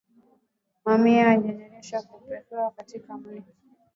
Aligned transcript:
Mamia 0.85 1.21
ya 1.21 1.27
wanajeshi 1.27 1.95
wamepelekwa 1.95 2.71
katika 2.71 3.17
milima 3.17 3.45